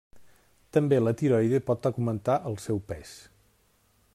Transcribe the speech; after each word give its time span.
També 0.77 0.97
la 1.01 1.13
tiroide 1.19 1.59
pot 1.67 1.85
augmentar 1.91 2.39
el 2.53 2.57
seu 2.67 2.81
pes. 2.93 3.13